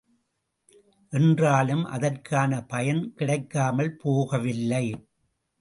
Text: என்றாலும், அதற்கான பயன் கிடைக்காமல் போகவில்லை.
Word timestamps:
என்றாலும், 1.13 1.83
அதற்கான 1.85 2.61
பயன் 2.63 3.13
கிடைக்காமல் 3.13 3.97
போகவில்லை. 4.03 4.85